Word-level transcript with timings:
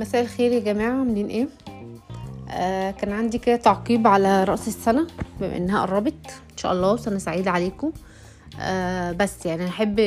مساء 0.00 0.22
الخير 0.22 0.52
يا 0.52 0.60
جماعة 0.60 0.90
عاملين 0.98 1.26
إيه؟ 1.26 1.48
آه 2.50 2.90
كان 2.90 3.12
عندي 3.12 3.38
كده 3.38 3.56
تعقيب 3.56 4.06
على 4.06 4.44
رأس 4.44 4.68
السنة 4.68 5.06
بما 5.40 5.56
إنها 5.56 5.80
قربت. 5.86 6.26
إن 6.52 6.56
شاء 6.56 6.72
الله 6.72 6.96
سنة 6.96 7.18
سعيدة 7.18 7.50
عليكم. 7.50 7.92
آه 8.60 9.12
بس 9.12 9.46
يعني 9.46 9.64
نحب 9.64 10.00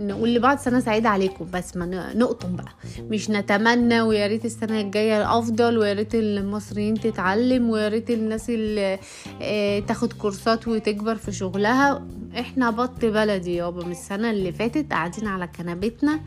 نقول 0.00 0.34
لبعض 0.34 0.58
سنة 0.58 0.80
سعيدة 0.80 1.08
عليكم 1.08 1.46
بس 1.52 1.76
ما 1.76 2.12
نقطم 2.14 2.56
بقى. 2.56 2.72
مش 3.10 3.30
نتمنى 3.30 4.00
ويا 4.00 4.26
ريت 4.26 4.44
السنة 4.44 4.80
الجاية 4.80 5.38
أفضل 5.38 5.78
ويا 5.78 5.92
ريت 5.92 6.14
المصريين 6.14 6.94
تتعلم 6.94 7.70
ويا 7.70 7.88
ريت 7.88 8.10
الناس 8.10 8.50
اللي 8.50 8.98
آه 9.42 9.78
تاخد 9.78 10.12
كورسات 10.12 10.68
وتكبر 10.68 11.14
في 11.14 11.32
شغلها. 11.32 12.02
إحنا 12.38 12.70
بط 12.70 13.04
بلدي 13.04 13.54
يابا. 13.54 13.84
من 13.84 13.92
السنة 13.92 14.30
اللي 14.30 14.52
فاتت 14.52 14.92
قاعدين 14.92 15.26
على 15.26 15.46
كنبتنا 15.46 16.20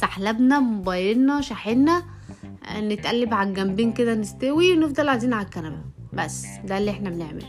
سحلبنا 0.00 0.60
موبايلنا 0.60 1.40
شاحنا 1.40 2.02
نتقلب 2.78 3.34
على 3.34 3.48
الجنبين 3.48 3.92
كده 3.92 4.14
نستوي 4.14 4.72
ونفضل 4.72 5.06
قاعدين 5.06 5.32
على 5.32 5.44
الكنبة. 5.44 5.78
بس 6.12 6.46
ده 6.64 6.78
اللي 6.78 6.90
إحنا 6.90 7.10
بنعمله. 7.10 7.46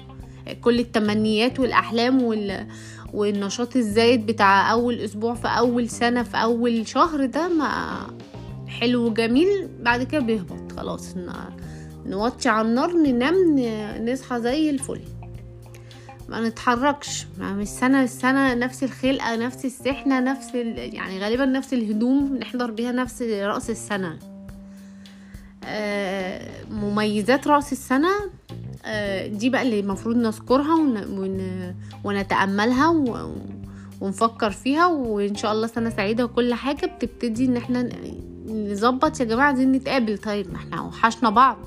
كل 0.61 0.80
التمنيات 0.80 1.59
والأحلام 1.59 2.21
وال... 2.23 2.67
والنشاط 3.13 3.75
الزايد 3.75 4.25
بتاع 4.25 4.71
أول 4.71 4.99
أسبوع 4.99 5.34
في 5.34 5.47
أول 5.47 5.89
سنة 5.89 6.23
في 6.23 6.38
أول 6.38 6.88
شهر 6.88 7.25
ده 7.25 7.47
ما 7.47 7.97
حلو 8.67 9.05
وجميل 9.05 9.70
بعد 9.80 10.03
كده 10.03 10.21
بيهبط. 10.21 10.71
خلاص. 10.71 11.16
نوطي 12.05 12.49
على 12.49 12.67
النار 12.67 12.94
ننام 12.94 13.35
نصحى 14.09 14.41
زي 14.41 14.69
الفل. 14.69 15.02
ما 16.30 16.47
نتحركش. 16.47 17.25
ما 17.39 17.53
من 17.53 17.61
السنة 17.61 18.53
نفس 18.53 18.83
الخلقة 18.83 19.35
نفس 19.35 19.66
السحنة 19.66 20.19
نفس 20.19 20.55
ال... 20.55 20.95
يعني 20.95 21.19
غالبا 21.19 21.45
نفس 21.45 21.73
الهدوم 21.73 22.38
نحضر 22.38 22.72
بيها 22.72 22.92
نفس 22.92 23.22
رأس 23.22 23.69
السنة. 23.69 24.19
مميزات 26.72 27.47
رأس 27.47 27.72
السنة 27.72 28.09
آه، 28.86 29.27
دي 29.27 29.50
بقى 29.50 29.61
اللي 29.61 29.80
المفروض 29.80 30.16
نذكرها 30.16 30.75
ون... 30.75 30.97
ون... 31.19 31.75
ونتأملها. 32.03 32.88
ونفكر 34.02 34.52
فيها 34.52 34.88
وإن 34.88 35.36
شاء 35.36 35.52
الله 35.52 35.67
سنة 35.67 35.89
سعيدة 35.89 36.25
وكل 36.25 36.53
حاجة 36.53 36.86
بتبتدي 36.86 37.45
إن 37.45 37.58
إحنا 37.58 37.89
نظبط 38.47 39.19
يا 39.19 39.25
جماعة 39.25 39.47
عايزين 39.47 39.72
نتقابل 39.72 40.17
طيب 40.17 40.52
ما 40.52 40.58
إحنا 40.58 40.81
وحشنا 40.81 41.30
بعض 41.30 41.58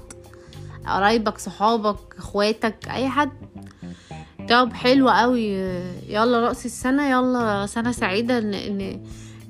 قرايبك 0.86 1.38
صحابك 1.38 1.96
إخواتك 2.18 2.88
أي 2.88 3.08
حد 3.08 3.30
طب 4.48 4.72
حلو 4.72 5.08
قوي 5.10 5.48
يلا 6.08 6.40
رأس 6.40 6.66
السنة 6.66 7.10
يلا 7.10 7.66
سنة 7.66 7.92
سعيدة. 7.92 8.40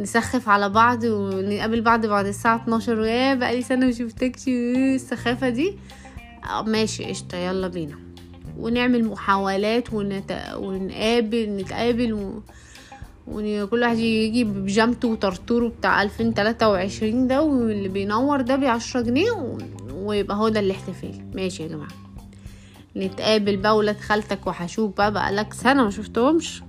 نسخف 0.01 0.49
على 0.49 0.69
بعض 0.69 1.05
ونقابل 1.05 1.81
بعض 1.81 2.07
بعد 2.07 2.27
الساعة 2.27 2.57
12 2.57 2.99
ويا 3.01 3.35
بقالي 3.35 3.63
سنة 3.63 3.87
مشوفتكش 3.87 4.49
السخافة 4.49 5.49
دي. 5.49 5.75
آه، 6.51 6.63
ماشي 6.63 7.05
قشطة 7.05 7.37
يلا 7.39 7.69
بينا. 7.69 7.97
ونعمل 8.59 9.05
محاولات 9.05 9.93
ونت... 9.93 10.53
ونقابل 10.57 11.57
نتقابل 11.57 12.13
و... 12.13 12.43
وكل 13.29 13.83
واحد 13.83 13.99
يجي 13.99 14.45
ببيجامته 14.45 15.09
وطرطوره 15.09 15.69
بتاع 15.69 16.03
2023 16.03 17.27
ده 17.29 17.43
واللي 17.43 17.89
بينور 17.89 18.41
ده 18.41 18.57
بعشرة 18.57 19.01
جنيه 19.01 19.31
و... 19.31 19.59
ويبقى 19.95 20.37
هو 20.37 20.49
ده 20.49 20.61
الاحتفال. 20.61 21.25
ماشي 21.35 21.63
يا 21.63 21.69
جماعة. 21.69 21.89
نتقابل 22.97 23.57
بقى 23.57 23.77
ولاد 23.77 24.01
خالتك 24.01 24.47
وحشوك 24.47 24.97
بقى 24.97 25.13
بقالك 25.13 25.53
سنة 25.55 25.85
ما 25.85 25.91
شفتهمش. 25.91 26.63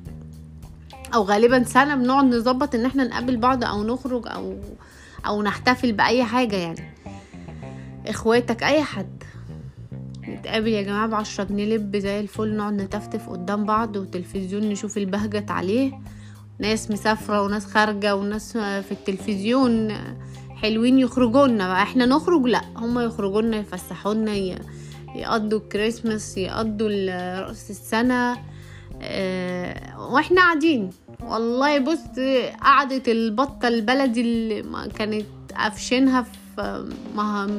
أو 1.14 1.24
غالبا 1.24 1.64
سنة 1.64 1.96
بنقعد 1.96 2.26
نظبط 2.26 2.76
إن 2.76 2.86
إحنا 2.86 3.04
نقابل 3.04 3.38
بعض 3.38 3.64
أو 3.64 3.84
نخرج 3.84 4.28
أو 4.28 4.56
أو 5.28 5.42
نحتفل 5.44 5.92
بأي 5.92 6.24
حاجة 6.24 6.56
يعني. 6.56 6.94
إخواتك 8.08 8.64
أي 8.64 8.84
حد. 8.84 9.24
نتقابل 10.28 10.68
يا 10.68 10.82
جماعة 10.82 11.08
بعشرة 11.08 11.44
جنيه 11.44 11.66
لب 11.76 11.98
زي 11.98 12.20
الفل 12.20 12.56
نقعد 12.58 12.74
نتفتف 12.74 13.30
قدام 13.30 13.66
بعض 13.66 13.96
وتلفزيون 13.96 14.70
نشوف 14.70 14.98
البهجت 14.98 15.52
عليه. 15.52 15.92
ناس 16.60 16.92
مسافرة 16.92 17.42
وناس 17.42 17.66
خارجة 17.66 18.16
وناس 18.16 18.54
في 18.58 18.92
التلفزيون 18.92 19.94
حلوين 20.62 21.00
يخرجونا 21.00 21.68
بقى. 21.68 21.84
إحنا 21.84 22.06
نخرج؟ 22.06 22.46
لأ 22.48 22.62
هما 22.76 23.04
يخرجونا 23.04 23.58
يفسحونا 23.58 24.34
يقضوا 25.16 25.60
الكريسماس 25.60 26.38
يقضوا 26.38 26.90
ال- 26.92 27.44
رأس 27.50 27.70
السنة. 27.70 28.38
آه 29.02 30.10
وإحنا 30.12 30.42
قاعدين. 30.42 30.90
والله 31.26 31.80
بص 31.80 32.20
قعدة 32.62 33.04
البطة 33.12 33.68
البلدي 33.68 34.22
اللي 34.22 34.90
كانت 34.96 35.26
قافشينها 35.58 36.22
في 36.22 36.36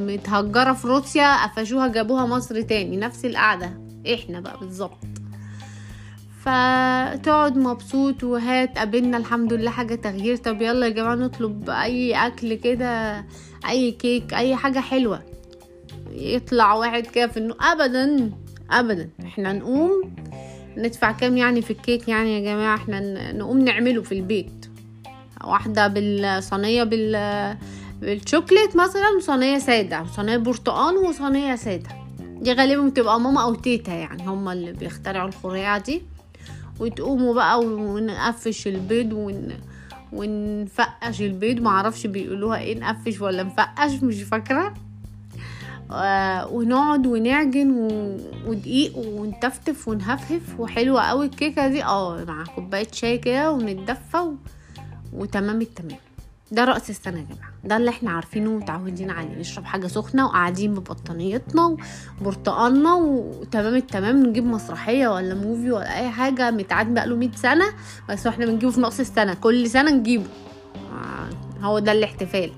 متهجرة 0.06 0.72
في 0.72 0.88
روسيا 0.88 1.47
قفشوها 1.47 1.88
جابوها 1.88 2.26
مصر 2.26 2.60
تاني 2.62 2.97
نفس 2.97 3.25
القعدة 3.25 3.71
إحنا 4.15 4.41
بقى 4.41 4.59
بالظبط. 4.60 4.99
فتقعد 6.41 7.56
مبسوط 7.56 8.25
وهات 8.25 8.78
قابلنا 8.78 9.16
الحمد 9.16 9.53
لله 9.53 9.71
حاجة 9.71 9.94
تغيير. 9.94 10.37
طب 10.37 10.62
يلا 10.62 10.87
يا 10.87 10.93
جماعة 10.93 11.15
نطلب 11.15 11.71
أي 11.71 12.26
أكل 12.26 12.55
كده 12.55 13.25
أي 13.69 13.91
كيك 13.91 14.34
أي 14.34 14.56
حاجة 14.56 14.78
حلوة. 14.78 15.22
يطلع 16.12 16.75
واحد 16.75 17.06
كده 17.06 17.26
في 17.26 17.37
النو 17.37 17.55
أبدا 17.60 18.31
أبدا. 18.71 19.10
إحنا 19.26 19.53
نقوم 19.53 20.15
ندفع 20.76 21.12
كام 21.12 21.37
يعني 21.37 21.62
في 21.62 21.70
الكيك 21.70 22.09
يعني 22.09 22.34
يا 22.34 22.41
جماعة؟ 22.54 22.76
إحنا 22.76 23.32
نقوم 23.32 23.59
نعمله 23.59 24.03
في 24.03 24.12
البيت. 24.12 24.66
واحدة 25.44 25.87
بالصينية 25.87 26.82
بال 26.84 27.56
بالشوكليت 28.00 28.76
مثلا 28.76 29.20
صينية 29.20 29.59
سادة 29.59 30.04
صينية 30.16 30.37
برتقال 30.37 30.97
وصينية 30.97 31.56
سادة. 31.56 31.88
دي 32.41 32.53
غالبا 32.53 32.88
بتبقى 32.88 33.20
ماما 33.20 33.42
أو 33.42 33.54
تيتا 33.54 33.92
يعني 33.92 34.26
هما 34.26 34.53
اللي 34.53 34.72
بيخترعوا 34.72 35.28
الخريعة 35.28 35.78
دي. 35.78 36.03
وتقوموا 36.81 37.34
بقى 37.34 37.60
ونقفش 37.60 38.66
البيض 38.66 39.12
ون... 39.12 39.48
ونفقش 40.12 41.20
البيض. 41.22 41.60
معرفش 41.60 42.06
بيقولوها 42.06 42.58
إيه 42.58 42.78
نقفش 42.78 43.20
ولا 43.20 43.43
نفقش 43.43 43.93
مش 44.03 44.22
فاكرة. 44.22 44.66
آه، 44.66 44.75
ونقعد 46.52 47.06
ونعجن. 47.06 47.70
ودقيق 48.47 48.98
ونتفتف 48.98 49.88
ونهفهف. 49.88 50.60
وحلوة 50.60 51.02
قوي 51.02 51.26
الكيكة 51.26 51.69
دي. 51.69 51.84
آه 51.84 52.24
مع 52.24 52.44
كوباية 52.44 52.88
شاي 52.92 53.19
كده 53.19 53.52
ونتدفى 53.52 54.16
و... 54.19 54.34
وتمام 55.12 55.60
التمام. 55.60 55.98
ده 56.52 56.64
رأس 56.64 56.91
السنة 56.91 57.19
يا 57.19 57.25
جماعة. 57.25 57.50
ده 57.64 57.76
اللي 57.76 57.91
إحنا 57.91 58.10
عارفينه 58.10 58.50
ومتعودين 58.50 59.10
عليه. 59.10 59.38
نشرب 59.38 59.64
حاجة 59.64 59.86
سخنة 59.86 60.26
وقاعدين 60.26 60.75
ببطانيتنا 60.75 61.76
وبرتقالنا 62.20 62.94
وتمام 62.94 63.75
التمام. 63.75 64.26
نجيب 64.26 64.46
مسرحية 64.46 65.08
ولا 65.08 65.34
موفي 65.34 65.70
ولا 65.70 65.98
أي 65.98 66.10
حاجة. 66.10 66.50
متعاد 66.50 66.94
بقاله 66.94 67.16
100 67.16 67.30
سنة. 67.36 67.64
بس 68.08 68.26
إحنا 68.26 68.46
بنجيبه 68.46 68.72
في 68.72 68.80
نص 68.80 69.00
السنة. 69.00 69.34
كل 69.34 69.70
سنة 69.70 69.91
نجيبه. 69.91 70.26
آه، 70.75 71.64
هو 71.66 71.78
ده 71.78 71.92
الاحتفال. 71.92 72.50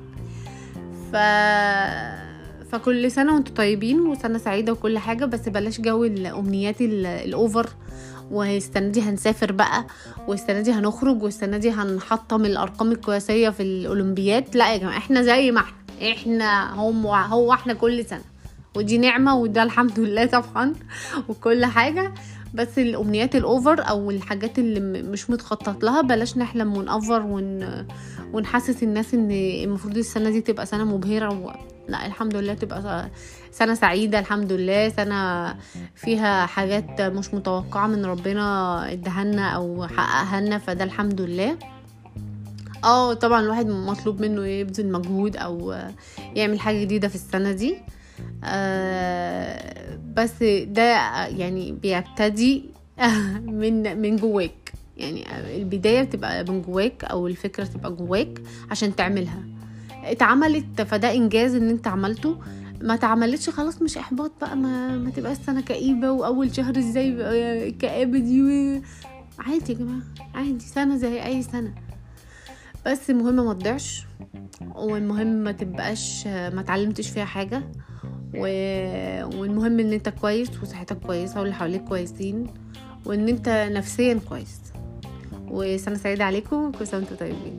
ف 1.12 1.16
فكل 2.72 3.10
سنة 3.10 3.34
وأنتم 3.34 3.54
طيبين 3.54 4.00
وسنة 4.00 4.38
سعيدة 4.38 4.72
وكل 4.72 4.98
حاجة 4.98 5.24
بس 5.24 5.48
بلاش 5.48 5.80
جو 5.80 6.04
الأمنيات 6.04 6.80
ال- 6.80 7.06
الأوفر. 7.06 7.68
والسنة 8.30 8.88
دي 8.88 9.00
هنسافر 9.02 9.52
بقى 9.52 9.84
والسنة 10.28 10.60
دي 10.60 10.72
هنخرج 10.72 11.22
والسنة 11.22 11.56
دي 11.56 11.70
هنحطم 11.70 12.44
الأرقام 12.44 12.92
القياسية 12.92 13.48
في 13.50 13.62
الأولمبياد. 13.62 14.56
لا 14.56 14.72
يا 14.72 14.76
جماعة 14.78 14.98
إحنا 14.98 15.22
زي 15.22 15.50
ما 15.50 15.60
إحنا 15.60 16.12
إحنا 16.12 16.74
هم 16.74 17.06
هو 17.06 17.52
إحنا 17.52 17.74
كل 17.74 18.04
سنة. 18.04 18.22
ودي 18.76 18.98
نعمة 18.98 19.36
وده 19.36 19.62
الحمد 19.62 20.00
لله 20.00 20.26
طبعا 20.26 20.72
وكل 21.28 21.64
حاجة. 21.64 22.14
بس 22.54 22.78
الأمنيات 22.78 23.36
الأوفر 23.36 23.88
أو 23.88 24.10
الحاجات 24.10 24.58
اللي 24.58 25.02
مش 25.02 25.30
متخطط 25.30 25.84
لها 25.84 26.00
بلاش 26.00 26.36
نحلم 26.36 26.76
ونأفر 26.76 27.22
ون... 27.22 27.86
ونحسس 28.32 28.82
الناس 28.82 29.14
إن 29.14 29.30
المفروض 29.30 29.96
السنة 29.96 30.30
دي 30.30 30.40
تبقى 30.40 30.66
سنة 30.66 30.84
مبهرة 30.84 31.28
و... 31.40 31.52
لأ 31.88 32.06
الحمد 32.06 32.36
لله 32.36 32.54
تبقى 32.54 33.08
سنة 33.52 33.74
سعيدة 33.74 34.18
الحمد 34.18 34.52
لله. 34.52 34.88
سنة 34.88 35.54
فيها 35.94 36.46
حاجات 36.46 37.00
مش 37.00 37.34
متوقعة 37.34 37.86
من 37.86 38.06
ربنا 38.06 38.92
ادهنا 38.92 39.48
أو 39.50 39.86
حققها 39.86 40.40
لنا 40.40 40.58
فده 40.58 40.84
الحمد 40.84 41.20
لله. 41.20 41.58
آه 42.84 43.14
طبعا 43.14 43.40
الواحد 43.40 43.66
مطلوب 43.66 44.20
منه 44.20 44.46
يبذل 44.46 44.92
مجهود 44.92 45.36
أو 45.36 45.74
يعمل 46.34 46.60
حاجة 46.60 46.80
جديدة 46.84 47.08
في 47.08 47.14
السنة 47.14 47.52
دي. 47.52 47.76
بس 50.14 50.42
ده 50.66 50.96
يعني 51.26 51.72
بيبتدي 51.72 52.64
من 53.60 54.00
من 54.02 54.16
جواك. 54.16 54.72
يعني 54.96 55.26
البداية 55.56 56.02
بتبقى 56.02 56.44
من 56.44 56.62
جواك 56.62 57.04
أو 57.04 57.26
الفكرة 57.26 57.64
تبقى 57.64 57.92
جواك 57.92 58.42
عشان 58.70 58.96
تعملها. 58.96 59.42
اتعملت 60.04 60.82
فده 60.82 61.14
إنجاز 61.14 61.54
إن 61.54 61.68
أنت 61.68 61.86
عملته. 61.86 62.38
ما 62.82 62.94
اتعملتش 62.94 63.50
خلاص 63.50 63.82
مش 63.82 63.98
إحباط 63.98 64.32
بقى 64.40 64.56
ما, 64.56 64.96
ما 64.96 65.10
تبقاش 65.10 65.36
سنة 65.36 65.60
كئيبة 65.60 66.10
وأول 66.10 66.54
شهر 66.56 66.78
إزاي 66.78 67.08
الكآبه 67.68 68.18
دي 68.18 68.42
و... 68.42 68.80
عادي 69.38 69.72
يا 69.72 69.78
جماعة 69.78 70.00
عادي 70.34 70.60
سنة 70.64 70.96
زي 70.96 71.24
أي 71.24 71.42
سنة. 71.42 71.74
بس 72.86 73.10
المهم 73.10 73.34
ما 73.46 73.52
تضيعش 73.54 74.06
والمهم 74.74 75.26
ما 75.26 75.52
تبقاش 75.52 76.26
ما 76.26 76.62
تعلمتش 76.66 77.10
فيها 77.10 77.24
حاجة. 77.24 77.62
و... 78.38 78.44
والمهم 79.38 79.80
إن 79.80 79.92
أنت 79.92 80.08
كويس 80.08 80.62
وصحتك 80.62 80.98
كويسة 80.98 81.40
واللي 81.40 81.54
حواليك 81.54 81.84
كويسين 81.84 82.46
وإن 83.06 83.28
أنت 83.28 83.48
نفسيا 83.72 84.20
كويس. 84.28 84.60
وسنة 85.48 85.94
سعيدة 85.94 86.24
عليكم. 86.24 86.68
وكل 86.68 86.86
سنة 86.86 87.00
وأنتم 87.00 87.16
طيبين. 87.16 87.58